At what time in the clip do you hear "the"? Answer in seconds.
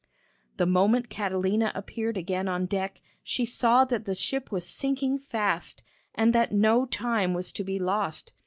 0.57-0.65, 4.05-4.15